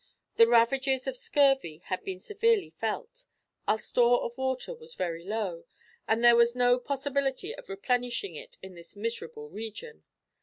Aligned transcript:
The 0.37 0.47
ravages 0.47 1.05
of 1.05 1.15
scurvy 1.15 1.83
had 1.85 2.03
been 2.03 2.19
severely 2.19 2.71
felt, 2.71 3.25
our 3.67 3.77
store 3.77 4.23
of 4.23 4.35
water 4.35 4.73
was 4.73 4.95
very 4.95 5.23
low, 5.23 5.65
and 6.07 6.23
there 6.23 6.35
was 6.35 6.55
no 6.55 6.79
possibility 6.79 7.53
of 7.55 7.69
replenishing 7.69 8.33
it 8.33 8.57
in 8.63 8.73
this 8.73 8.95
miserable 8.95 9.51
region. 9.51 10.03